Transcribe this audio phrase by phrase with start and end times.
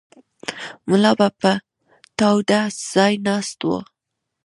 [0.89, 1.51] ملا به په
[2.19, 2.59] تاوده
[2.93, 3.69] ځای ناست و.